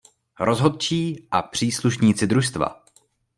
[0.39, 2.83] Rozhodčí a příslušníci družstva.